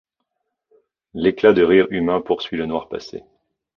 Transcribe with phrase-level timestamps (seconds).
[1.13, 3.23] L'éclat de rire humain poursuit le noir passé